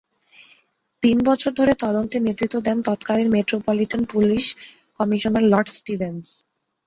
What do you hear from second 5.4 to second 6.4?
Lord Stevens.